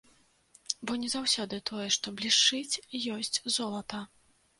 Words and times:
Бо 0.85 0.95
не 1.01 1.09
заўсёды 1.15 1.59
тое, 1.69 1.85
што 1.97 2.07
блішчыць, 2.21 2.81
ёсць 3.17 3.37
золата. 3.59 4.01